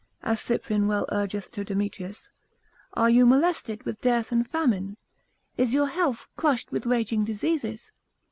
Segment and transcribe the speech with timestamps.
[0.23, 2.31] as Cyprian well urgeth to Demetrius,
[2.95, 4.97] are you molested with dearth and famine?
[5.57, 7.91] is your health crushed with raging diseases?